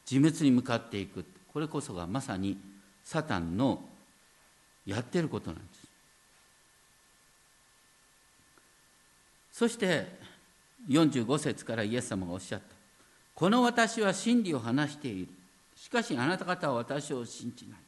[0.09, 1.25] 自滅に向かっていく。
[1.53, 2.59] これこそがまさに
[3.03, 3.83] サタンの
[4.87, 5.83] やってることなんです。
[9.53, 10.22] そして
[10.89, 12.67] 45節からイエス様がおっしゃった。
[13.35, 15.29] この私は真理を話している。
[15.77, 17.79] しかしあなた方は私を信じない。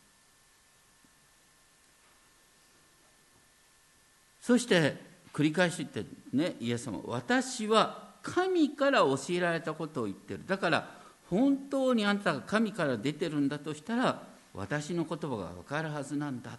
[4.41, 4.97] そして
[5.33, 10.41] 繰り返し言ってねイエス様私は神から教えられたことを言ってる。
[10.47, 10.89] だから
[11.31, 14.23] 本当にあなたが神から出てるんだとしたら
[14.55, 16.55] 私の言葉が分かるはずなんだっ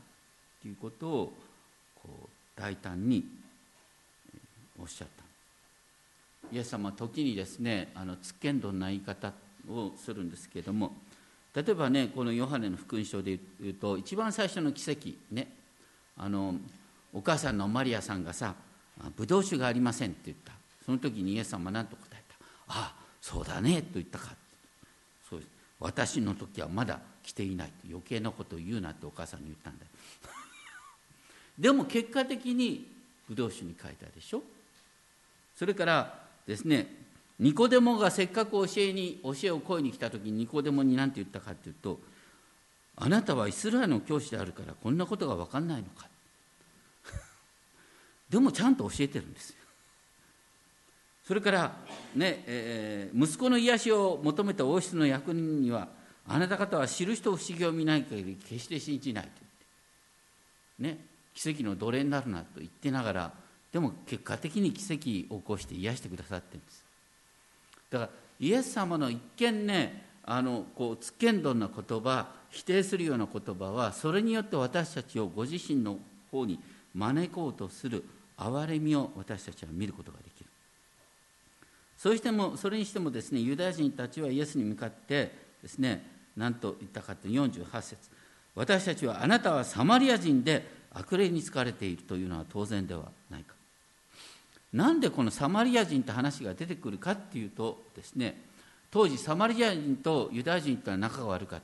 [0.62, 1.34] ていうことを
[2.02, 3.24] こう大胆に
[4.80, 5.14] おっしゃった。
[6.52, 9.34] イエス様は時にですねあのつっけんどんな言い方
[9.70, 10.94] をするんですけれども
[11.54, 15.48] 例えばねこのヨハネの福音書で言うと一番最初の奇跡ね
[16.18, 16.56] あの
[17.14, 18.56] お母さんのマリアさんがさ
[19.16, 20.54] 「ブドウ酒がありません」って言った。
[20.86, 22.36] その時にイエス様は何と答えた
[22.70, 24.36] 「ああそうだね」と言ったか。
[25.28, 25.44] そう
[25.80, 27.74] 私の時はまだ来ていないと。
[27.90, 29.92] 余計なことを言うなってお母さんに言ったんだよ。
[31.58, 32.88] でも結果的に
[33.28, 34.44] ブドウ酒に変えたでしょ？
[35.56, 36.88] それからですね。
[37.40, 42.00] ニコデモがせっかく教えに教えを請いに来た時にニコデモに何て言ったかっていうと
[42.96, 46.08] あなたはイスラエルの教師であるからこんなことが分かんないのか？
[48.30, 49.58] でもちゃんと教えてるんですよ。
[51.28, 51.76] それから
[52.16, 55.90] ね、えー、息子の癒しを求めた王室の役人には
[56.28, 59.32] あなた方は知る人不思議を見ない限り決して信じないと
[60.82, 63.34] 言って、ね、奇跡の奴隷になるなと言ってながら
[63.76, 66.86] でも結果的に奇跡を起こして癒してくださってるんです。
[67.90, 68.10] だから
[68.40, 76.00] イエス様の一見ねあのこうつっけんどんな言葉否定するような言葉はそれによって私たちをご自身の
[76.32, 76.58] 方に
[76.96, 78.06] 招こうとする
[78.38, 80.46] 憐れみを私たちは見ることができる。
[81.98, 86.02] そしてもそれにしてもですねユダヤ人たちはイエスに向かってですね
[86.38, 88.10] 何と言ったかという48節。
[88.56, 93.55] 私たちはあなたはサマリア人で悪霊に疲れているというのは当然ではないか。
[94.76, 98.38] なんでこのサマリア人って話が出てくるかっていうとですね
[98.92, 101.62] 当時サマリア人とユダヤ人とは仲が悪かっ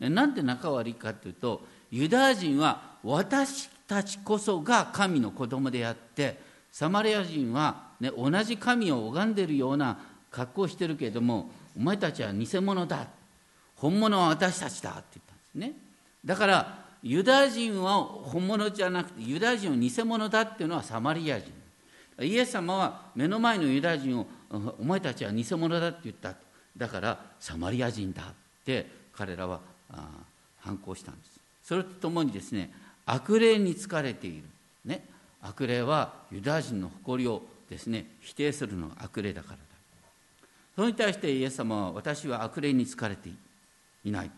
[0.00, 0.08] た。
[0.08, 6.40] なんで仲悪いかっていうとユダヤ人は私たちこそが神の子供であって
[6.72, 9.98] サマリア人は、ね、同じ神を拝んでるような
[10.30, 13.06] 格好をしてるけれどもお前たちは偽物だ。
[13.76, 15.72] 本物は私たちだって言ったんですね。
[16.24, 21.59] だからユダヤ人は本物じゃなくてユダヤ人は偽物だっていうのはサマリア人。
[22.20, 24.26] イエス様は目の前のユダヤ人を
[24.78, 26.34] お前たちは偽物だって言った。
[26.76, 28.24] だからサマリア人だっ
[28.64, 29.60] て彼らは
[30.60, 31.40] 反抗したんです。
[31.62, 32.72] それとともにですね
[33.06, 34.44] 悪霊に疲れている、
[34.84, 35.04] ね、
[35.42, 39.56] 悪霊はユダヤ人の誇りをですね否定するのは悪霊だから。
[39.56, 39.62] だ
[40.76, 43.30] それに対してイエス様は私は悪霊に疲れて
[44.04, 44.30] いない。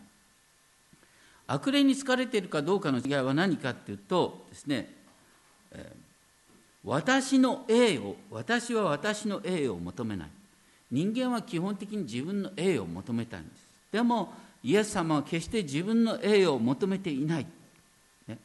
[1.47, 4.89] 悪霊に疲れているかどうかの違いは何かっていうとですね、
[5.71, 6.02] えー
[6.83, 10.29] 私の栄を私は私の栄誉を求めない。
[10.91, 13.63] 人間は基本的に自分の栄誉を求めたいんです。
[13.91, 17.47] でもイエス様は決して自分の栄誉を求めていない、
[18.27, 18.37] ね、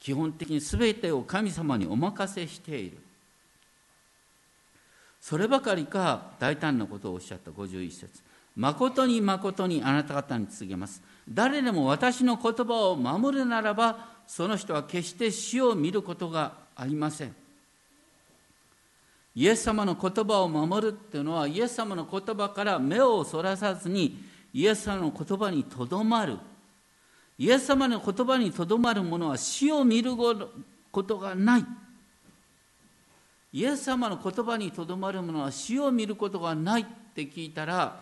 [0.00, 2.98] 基本的に全てを神様にお任せしている。
[5.20, 7.50] そればかりか大胆なことをおっしゃった。
[7.50, 8.22] 51節。
[8.56, 11.02] 誠に誠にあなた方に告げます。
[11.28, 17.41] 誰でも私の言葉を守るならばその人は決して死を見ることがありません。
[19.34, 26.38] イエス様の言葉を守るっていうのはイエス様の言葉から目をそらさずにイエス様の言葉にとどまる。
[27.38, 30.12] イエス様の言葉にとどまる者は死を見る
[30.90, 31.64] ことがない。
[33.54, 38.00] イエス様の言葉にとどまる者は死を見ることがないって聞いたら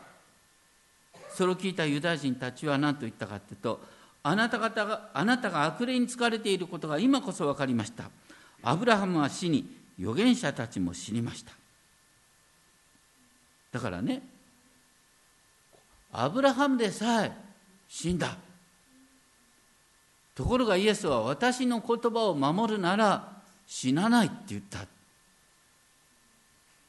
[1.28, 3.80] それを聞いたユダヤ人たちは何と言ったかというと
[4.22, 8.10] あなた方があなたが悪霊に疲れていることが今こそ分かりました。
[8.62, 11.52] アブラハムは死に預言者たちも死にました。
[13.72, 14.22] だからね
[16.12, 17.32] アブラハムでさえ
[17.88, 18.36] 死んだ。
[20.34, 24.78] ところがイエスは私の言葉を守るなら死なないって言った。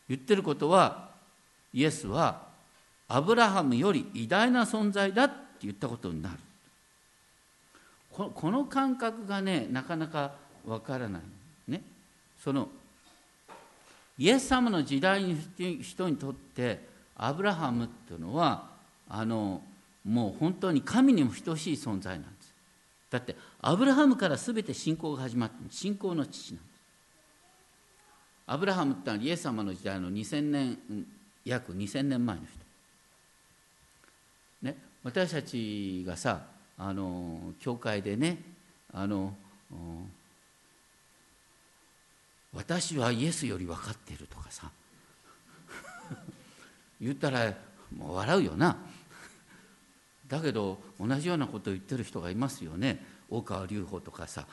[0.07, 1.09] 言ってることは
[1.73, 2.47] イエスは
[3.07, 6.35] アブラハムより偉大な存在だって言ったことになる。
[8.11, 10.31] この感覚がねなかなか
[10.65, 11.21] わからない。
[11.67, 11.81] ね。
[12.43, 12.69] その
[14.21, 15.35] イエス様の時代の
[15.81, 16.79] 人にとって
[17.15, 18.69] アブラハムっていうのは
[19.09, 19.63] あの
[20.05, 22.53] もう本当に神にも等しい存在なんです。
[23.09, 26.81] だってアブラハムから全て信仰が始まって信仰の父なんです。
[28.45, 30.77] アブラハムってのはイエス様の時代の2000年
[31.43, 32.51] 約2000年前の人。
[34.61, 36.43] ね私たちがさ
[36.77, 38.37] あの教会でね
[38.93, 39.33] あの
[42.53, 44.71] 私はイエスより分かってるとかさ
[46.99, 47.53] 言ったら
[47.95, 48.77] もう笑うよな
[50.27, 54.45] だけど同じようなことを言ってる人がいますよね大川隆法とかさ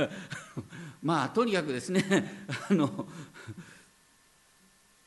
[1.02, 2.04] まあとにかくですね
[2.70, 3.08] あの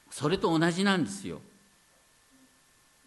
[0.09, 1.41] それと同じなんですよ。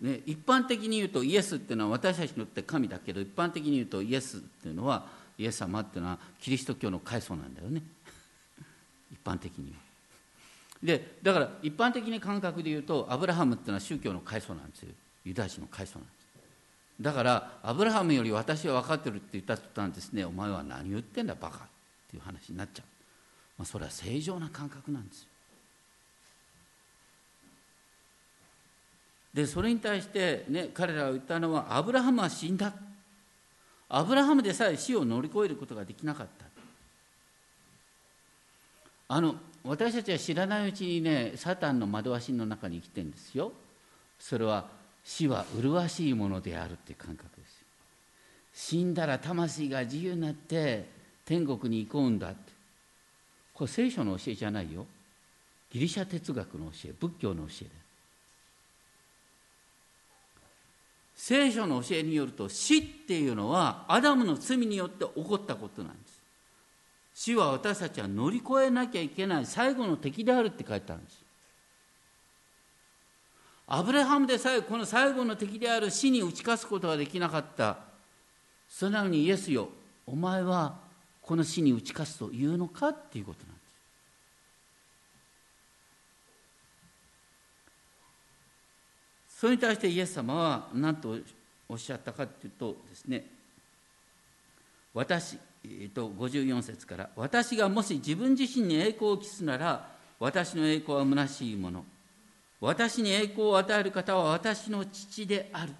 [0.00, 5.06] ね、一般的に言うとイエスっていうのは私たちにとって神だけど一般的に言うとイエスっていうのは
[5.38, 7.82] イエス様っていうのはキリスト教の階層なんだよね。
[9.12, 9.78] 一般的には。
[10.82, 14.88] でだから一般的に感覚で言うとアブラハムっていうのは宗教の階層なんですよ。
[15.24, 16.22] ユダヤ人の階層なんです。
[17.00, 21.60] だからアブラハムより私は分かってるって言った途端ですねお前は何言ってんだバカっ
[22.10, 22.86] ていう話になっちゃう、
[23.58, 25.26] まあ、それは正常な感覚なんですよ。
[29.34, 32.74] でそれに対して、ね、彼らが言ったのはアブラハムは死んだ。
[33.88, 36.51] アブラハムでさえ死を乗り越えることができなかった。
[39.14, 43.52] あの私たちは知らないうちにねサタンの惑わしの中に生きてるんですよ。
[44.18, 44.64] それは
[45.04, 47.64] 死は麗しいものであるっていう感覚です
[48.54, 50.88] 死んだら魂が自由になって
[51.26, 52.52] 天国に行こうんだって。
[53.52, 54.86] これ聖書の教えじゃないよ。
[55.70, 57.70] ギリシャ哲学の教え仏教の教えで
[61.16, 66.21] 聖書の教えによると死っていうのはアダムの罪によって起こったことなんです。
[67.14, 71.22] 死は私たちは乗り越えなきゃいけない最後の敵であるって書いてあるんです。
[73.66, 77.78] アブラハムでさえこの最後の敵である死に打ち勝つことができなかった。
[78.68, 79.68] それなのにイエスよ
[80.06, 80.78] お前は
[81.20, 83.60] この死に打ち勝つというのかっていうことなんで
[89.28, 89.40] す。
[89.40, 91.16] それに対してイエス様は何と
[91.68, 93.26] おっしゃったかというとですね
[94.94, 101.84] 私、えー、と54節から「私がもし自分自身に栄光を期すなら私の栄光は虚しいもの。
[102.60, 105.72] 私に栄光を与える方は私の父である。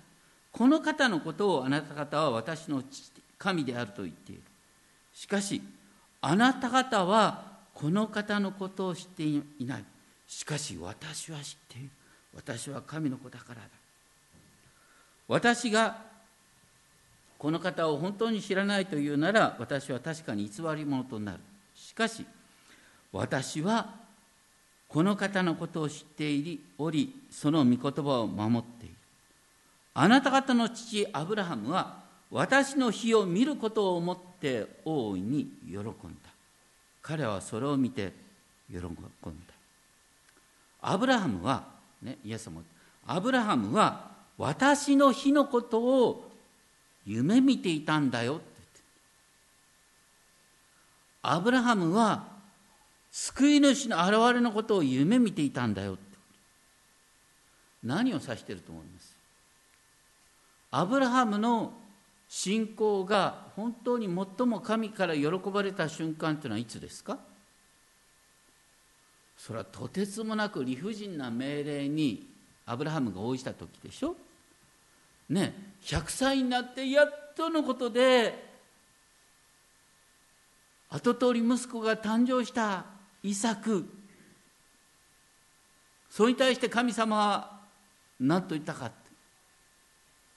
[0.51, 4.43] この方のことをあなた方は私の父神であると言っている。
[5.14, 5.62] しかし
[6.20, 9.85] あなた方はこの方のことを知っていない。
[10.26, 11.91] しかし私は知っている。
[12.35, 13.62] 私は神の子だからだ。
[15.28, 16.12] 私が
[17.43, 21.40] この方を本当に知らないというなら私は確かに偽り者となる。
[21.74, 22.24] しかし
[23.11, 23.97] 私は
[24.86, 26.30] この方のことを知って
[26.78, 28.95] おりその御言葉を守っている。
[29.93, 35.90] あなた方の父アブラハムは私の日を見ることを思って大いに喜んだ。
[37.03, 38.12] 彼はそれを見て
[38.70, 38.93] 喜んだ。
[40.80, 41.64] アブラハムは
[42.03, 42.62] ね、イエス様
[43.05, 46.32] アブラハムは私の日のことを
[47.07, 48.36] 夢見ていたんだよ。
[48.36, 48.80] ってって
[51.22, 52.26] アブラハムは
[53.11, 55.94] 救い主の現れのことを夢見ていたんだよ。
[55.94, 56.03] って
[57.84, 59.16] 何を指していると思います？
[60.70, 61.74] アブラハムの
[62.28, 67.18] 信仰が本当に最も神から喜ばれた瞬間というのはいつですか？
[69.36, 72.26] それはとてつもなく理不尽な命令に
[72.64, 74.16] アブラハムが応じた時でしょ。
[75.33, 78.53] ね100歳になってやっとのことで
[80.91, 82.85] 後通り息子が誕生した
[83.22, 83.89] イサク
[86.11, 87.61] それに対して神様は
[88.20, 88.95] 何と言ったかって。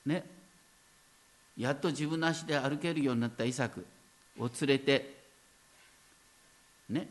[0.06, 0.24] ね
[1.58, 3.86] やっと自分の足で歩けるようになったイサク
[4.40, 5.24] を連れて
[6.90, 7.08] ね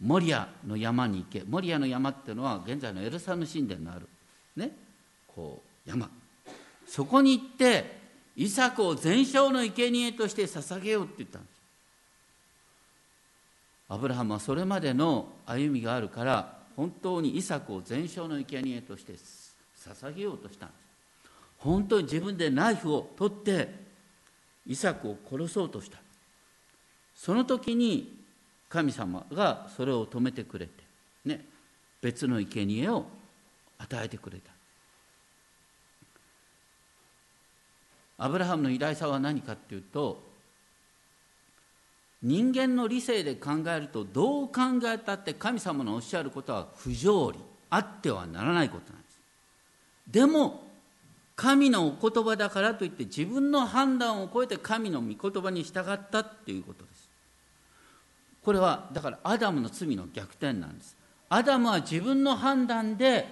[0.00, 1.42] モリアの山に行け。
[1.46, 4.06] モリアの山っていうのは現在のエルサレム神殿のある
[4.54, 4.76] ね
[5.26, 6.10] こう山。
[6.86, 7.96] そこに行って
[8.36, 11.56] イサクを全焼の生贄として捧げようって言ったんです。
[13.88, 19.14] アブラハムはそれまでの歩みがあるから本当にイサクを全焼の生贄として
[19.78, 20.78] 捧げようとしたんです。
[21.58, 23.68] 本当に自分でナイフを取って
[24.66, 25.98] イサクを殺そうとした。
[27.14, 28.16] その時に
[28.68, 30.72] 神様がそれを止めてくれて、
[31.24, 31.44] ね、
[32.02, 33.06] 別の生贄を
[33.78, 34.55] 与えてくれた。
[38.18, 40.22] アブラハムの偉大さは何かっていうと
[42.22, 47.38] 人間の理性で考えるとどう考えたって神様のおっしゃることは不条理
[47.70, 49.20] あってはならないことなんです。
[50.08, 50.64] でも
[51.34, 57.08] 神のお言葉だからといって自分の判断を超えて神の御言葉に従ったっていうことです。
[58.42, 60.96] これはだからアダムの罪の逆転なんです。
[61.28, 63.28] アダムは自分の判断で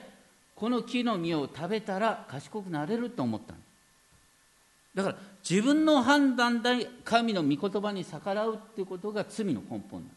[0.55, 3.74] この木の実を食べたら賢くなれると思ったんです。
[4.95, 5.17] だから
[5.49, 10.15] 自分の判断で神の御言葉に逆らうっていうことが罪の根本なんで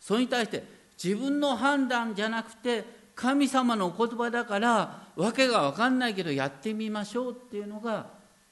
[0.00, 0.62] すそれに対して
[1.02, 2.84] 自分の判断じゃなくて
[3.14, 8.06] 神様のお言葉だから訳が分かんないけどやってみましょうっていうのが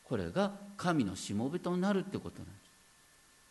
[0.04, 2.62] これが神のしもべとなるってことなんです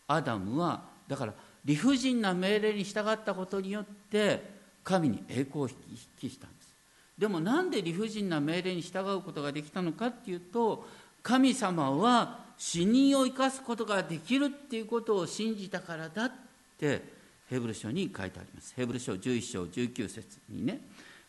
[0.08, 1.34] アダムはだから
[1.64, 5.76] 理不尽な命令に従ったことによって神に栄光を引
[6.20, 6.74] きしたんです。
[7.18, 10.88] でもなんで理不尽な命令に従うことができたのかっていうと
[11.24, 16.32] 神様は死人を生かすことができるっていうことを信じたからだっ
[16.80, 17.02] て
[17.50, 18.74] ヘブル書に書いてあります。
[18.76, 20.80] ヘブル書11章19節にね。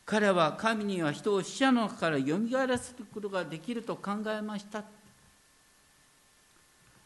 [0.05, 4.84] 彼は神には人を死者の中からよみがえらせることができると考えました。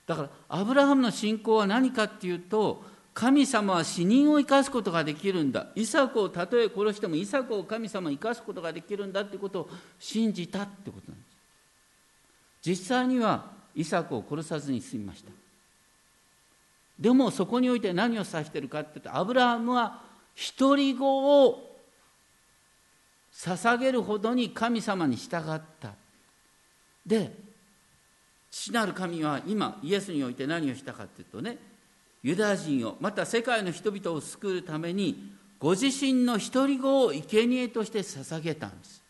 [0.07, 5.68] だからアブラハムの信仰は何かっていうと神様は死人を生かすことができるんだ。
[5.74, 11.25] イサクをたとえ殺してもイサクを神様生かすことができるんだってことを信じたってことなんです。
[12.66, 13.44] 実際には
[13.76, 15.30] イサクを殺さずに済みました。
[16.98, 20.02] でもそこにおいて何を指しているかっていうとアブラハムは
[20.58, 21.76] 独り子を
[23.32, 25.92] 捧げるほどに神様に従った。
[27.06, 27.32] で
[28.50, 31.58] 父なる神は今イエスにおいて何をしたかというとね
[32.22, 39.02] ユダヤ人をまた世界の人々を救うためにご自身の独り子を生贄として捧げたんです。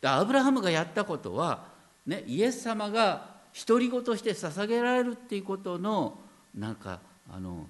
[0.00, 1.75] でアブラハムがやったことは、
[2.06, 3.36] ね、イエス様が
[3.66, 6.18] 独り子として捧げられるっていうことの
[6.54, 7.00] なんか
[7.30, 7.66] あの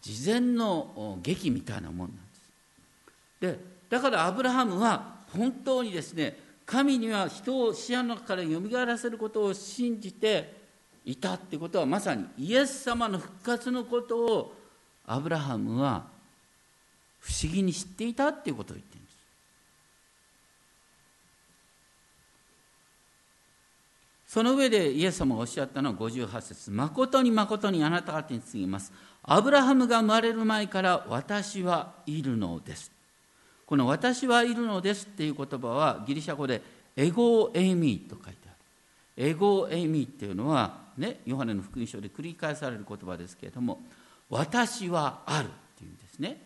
[0.00, 2.50] 事前の劇みたいなもんなんです。
[3.40, 10.52] でだからアブラハムは本当にですね神には人を死者の中からよみがえらせることを信じて
[11.04, 14.54] いたってことはまさにイエス様の復活のことを
[15.06, 16.06] アブラハムは
[17.20, 19.16] 不思議に知っていたっていうことを言ってるんです。
[24.36, 28.92] その上でイエス様がおっしゃったのは58節誠に誠にあなた方に告げます。
[29.22, 32.92] アブラハムが生まれる前から私はいるのです。
[33.64, 36.60] この私はいるのですっていう言葉はギリシャ語で
[36.96, 38.48] ἐγώ εἰμιと書いてあ
[39.16, 39.26] る。
[39.26, 43.80] ἐγώ εἰμιっていうのはね、ヨハネの福音書で繰り返される言葉ですけれども、
[44.28, 46.42] 私はあるっていうんですね。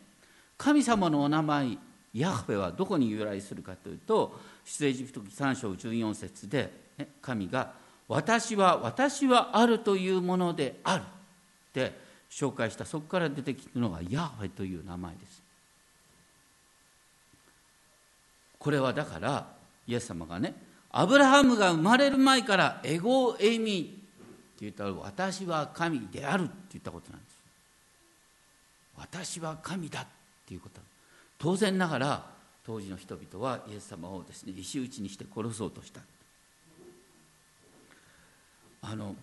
[0.56, 1.76] 神様のお名前、
[2.14, 7.79] ヤハウェはどこに由来するかというと、出エジプト記3章14節で、ね、神が、
[8.10, 11.02] 私は私はあるというものである。
[11.02, 11.04] っ
[11.72, 11.96] て
[12.28, 15.40] 紹介した、そこから出てきたのがヤフェという名前です。
[18.58, 19.46] これはだから、
[19.86, 20.54] イエス様がね、
[20.90, 23.92] アブラハムが生まれる前からエゴエミって
[24.62, 27.36] 言ったら私は神であるって言ったことなんです。
[28.98, 30.06] 私は神だっ
[30.46, 30.80] ていうこと。
[31.38, 32.26] 当然ながら
[32.66, 36.00] 当時の人々はイエス様をですね石打ちにして殺そうとした。
[38.82, 39.16] あの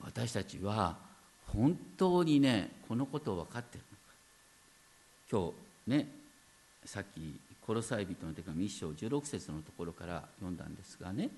[0.00, 0.96] 私たちは
[1.46, 5.40] 本当にねこのことを分かってるの。
[5.44, 5.52] か今
[5.86, 6.08] 日ね
[6.84, 11.30] さっき「コロサイ人の手紙1章16節のところから読んだんですがね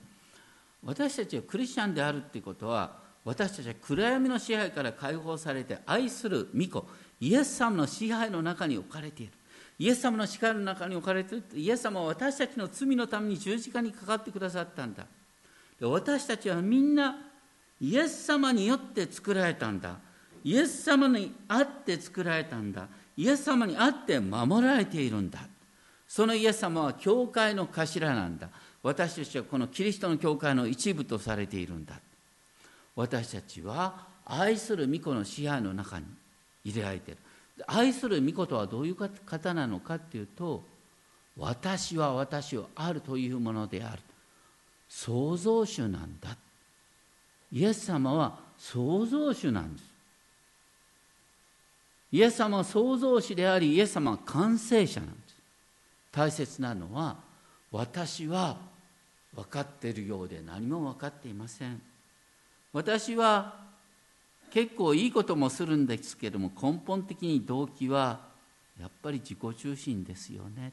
[0.85, 6.87] 私たちはクリスチャンであるっていうことは私たちは暗闇の支配から解放されて愛する御子
[7.21, 9.33] イエス様の支配の中に置かれている。
[9.79, 15.05] イエス様の支配の中に置かれているイエス様は私たちの罪のために十字架にかかってくださったんだ。
[15.81, 17.17] 私たちはみんな
[17.81, 19.99] イエス様によって作られたんだ。
[20.45, 22.87] イエス様にあって作られたんだ。
[23.17, 25.41] イエス様にあって守られているんだ。
[26.07, 28.49] そのイエス様は教会の頭なんだ。
[28.83, 31.99] 私たちはこのキリストの教会の一部とされているんだ。
[32.95, 36.07] 私たちは愛する御子の支配の中に
[36.65, 37.21] 入れられている。
[37.67, 40.65] 愛する御子とはどういう方なのかっていうと
[41.37, 44.03] 私は私をあるというものである。
[44.97, 46.37] 創造主なんだ。
[47.53, 49.85] イエス様は創造主なんです。
[52.13, 55.35] イエス様は創造主でありイエス様は完成者なんです。
[56.13, 57.17] 大切なのは
[57.73, 58.57] 私は
[59.35, 61.83] 分かっているようで何も分かっていません。
[62.73, 63.57] 私は
[64.53, 68.21] 結構いいこともするんですけども根本的に動機は
[68.81, 70.73] やっぱり自己中心ですよね。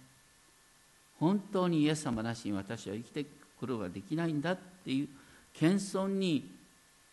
[1.20, 5.08] 本当にイエス様なしに私は生きてくことができないんだっていう
[5.54, 6.50] 謙遜に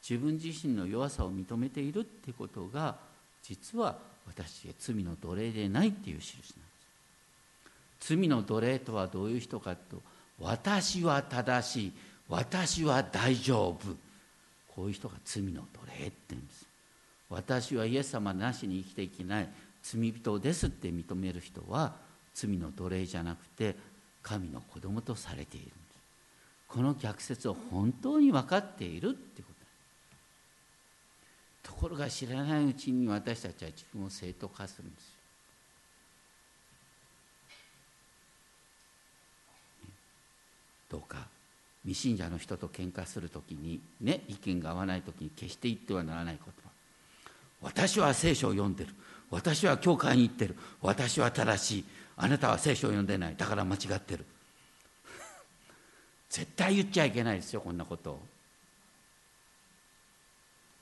[0.08, 2.96] 自分自身の弱さを認めているってことが
[3.42, 6.44] 実は私が罪の奴隷でないっていう印なんで
[8.00, 8.14] す。
[8.14, 10.00] 罪の奴隷とはどういう人かと
[10.40, 11.92] 私は正しい
[12.28, 13.96] 私は大丈夫。
[14.68, 16.66] こういう人が罪の奴隷って言うんです。
[17.28, 19.48] 私はイエス様なしに生きていけない
[19.82, 21.94] 罪人ですって認める人は
[22.34, 23.76] 罪の奴隷じゃなくて
[24.22, 25.72] 神の子供とされている。
[26.68, 29.48] この逆説を本当に分かっているってこ
[31.64, 35.10] とところが知らないうちに私たちは自分を正当化するんですよ。
[40.90, 41.26] どうか
[41.84, 46.70] 未信者の人と喧嘩するときにね意見が合わないときに決して言ってはならない言葉。
[47.60, 48.94] 私は聖書を読んでる。
[49.30, 50.56] 私は教会に行ってる。
[50.80, 51.84] 私は正しい。
[52.16, 53.36] あなたは聖書を読んでない。
[53.36, 54.24] だから間違ってる。
[56.28, 58.12] 絶対言っちゃいけないですよこんなこと。
[58.12, 58.20] を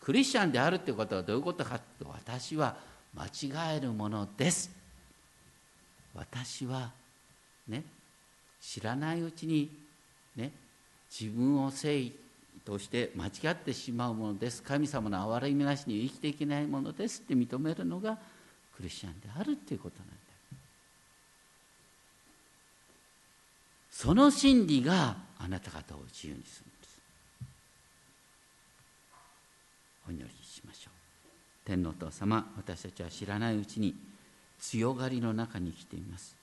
[0.01, 2.77] クリスチャンであるってことはどういうことかって私は
[3.15, 4.71] 間違えるものです。
[6.15, 6.93] 私は
[7.69, 7.83] ね
[8.61, 9.71] 知らないうちに
[10.37, 10.53] ね、
[11.11, 12.13] 自分を誠意
[12.65, 14.63] として間違ってしまうものです。
[14.63, 17.21] 神様の憐れみなしに生きていけないものです。
[17.21, 18.19] って認めるのが
[18.77, 20.15] クリスチャンであるっていうことなんだ
[23.91, 26.99] その真理があなた方を自由にするんです。
[30.09, 30.97] お祈りしましょう。
[31.65, 33.95] 天皇と様私たちは知らないうちに
[34.61, 36.37] 強がりの中に生きています。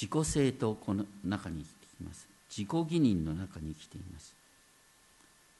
[0.00, 2.28] 自己正当の中に生きています。
[2.48, 4.34] 自己義認の中に生きています。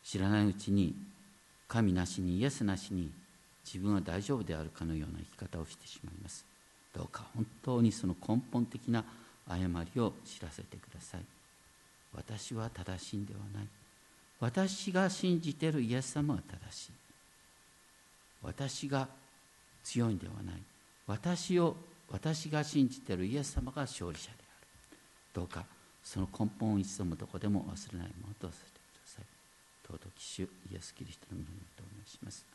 [0.04, 0.94] 知らないうちに
[1.66, 3.10] 神なしにイエスなしに
[3.64, 6.44] 自分は大丈夫であるかのような生き方をしてしまいます。
[6.94, 9.04] どうか本当にその根本的な
[9.48, 11.35] 誤りを知らせてください。
[12.16, 13.68] 私は正しいんではない。
[14.40, 16.92] 私が信じているイエス様は正しい。
[18.42, 19.08] 私が
[19.84, 20.54] 強いんではない。
[21.06, 21.76] 私を
[22.10, 24.42] 私が信じているイエス様が勝利者であ
[24.92, 24.98] る。
[25.34, 25.64] どうか
[26.02, 29.24] その根本を一度もどこでも忘れないものとさせてください。
[29.86, 32.46] 尊き主イエス・キリストの皆によってお願いします。